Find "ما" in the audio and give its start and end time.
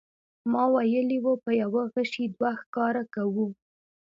0.51-0.63